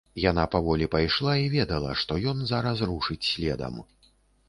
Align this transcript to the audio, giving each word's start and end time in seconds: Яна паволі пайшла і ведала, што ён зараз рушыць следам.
Яна 0.21 0.45
паволі 0.55 0.87
пайшла 0.95 1.35
і 1.43 1.45
ведала, 1.57 1.91
што 2.05 2.19
ён 2.35 2.43
зараз 2.55 2.85
рушыць 2.91 3.23
следам. 3.33 3.83